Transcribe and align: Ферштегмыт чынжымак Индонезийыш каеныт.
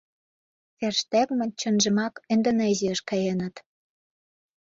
Ферштегмыт 0.77 1.51
чынжымак 1.59 2.13
Индонезийыш 2.33 2.99
каеныт. 3.09 3.55